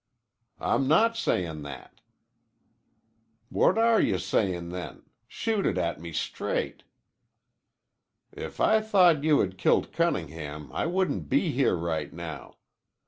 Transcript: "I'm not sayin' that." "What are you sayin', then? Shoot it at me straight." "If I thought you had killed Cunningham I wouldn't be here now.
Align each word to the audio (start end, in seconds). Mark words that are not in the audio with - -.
"I'm 0.59 0.87
not 0.87 1.15
sayin' 1.15 1.61
that." 1.61 2.01
"What 3.49 3.77
are 3.77 4.01
you 4.01 4.17
sayin', 4.17 4.69
then? 4.69 5.03
Shoot 5.27 5.63
it 5.67 5.77
at 5.77 6.01
me 6.01 6.11
straight." 6.11 6.81
"If 8.31 8.59
I 8.59 8.81
thought 8.81 9.23
you 9.23 9.41
had 9.41 9.59
killed 9.59 9.91
Cunningham 9.93 10.71
I 10.73 10.87
wouldn't 10.87 11.29
be 11.29 11.51
here 11.51 11.77
now. 12.11 12.55